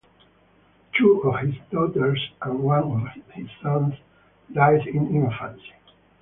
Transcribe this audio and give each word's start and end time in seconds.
Two 0.97 1.21
of 1.25 1.45
his 1.45 1.53
daughters 1.69 2.31
and 2.41 2.59
one 2.63 3.05
of 3.05 3.07
his 3.35 3.47
sons 3.61 3.93
died 4.51 4.87
in 4.87 5.13
infancy. 5.15 5.73